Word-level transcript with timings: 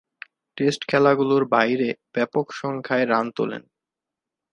Test 0.57 0.81
খেলাগুলোর 0.87 1.43
বাইরে 1.45 1.87
ব্যাপকসংখ্যায় 2.13 3.05
রান 3.05 3.25
তুলেন। 3.31 3.63